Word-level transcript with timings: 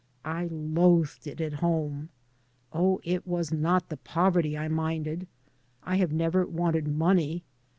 I 0.25 0.47
loathed 0.51 1.27
it 1.27 1.39
at 1.39 1.53
home. 1.61 2.09
Oh, 2.73 2.99
it 3.03 3.27
was 3.27 3.51
not 3.51 3.89
the 3.89 3.97
poverty 3.97 4.57
I 4.57 4.67
minded 4.67 5.27
I 5.83 5.93
I 5.93 5.95
have 5.97 6.11
never 6.11 6.43
wanted 6.43 6.87
money. 6.87 7.43